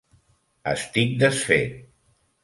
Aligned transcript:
Estic 0.71 1.11
desfet. 1.23 1.77